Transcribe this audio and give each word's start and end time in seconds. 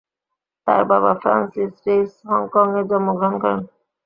তার 0.67 0.81
বাবা, 0.91 1.11
Francis 1.21 1.73
Reis, 1.85 2.11
হংকংয়ে 2.29 2.81
জন্মগ্রহণ 2.89 3.35
করেন। 3.43 3.59